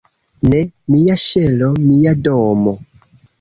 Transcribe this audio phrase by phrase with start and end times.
[0.53, 0.61] "Ne!
[0.93, 1.69] Mia ŝelo!
[1.91, 2.75] Mia domo!"